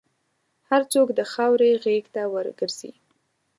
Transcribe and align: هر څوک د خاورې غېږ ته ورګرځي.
هر 0.69 0.81
څوک 0.93 1.07
د 1.13 1.19
خاورې 1.31 1.69
غېږ 1.83 2.05
ته 2.15 2.21
ورګرځي. 2.33 2.91